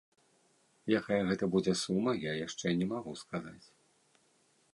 [0.99, 3.67] Якая гэта будзе сума, я яшчэ не магу сказаць.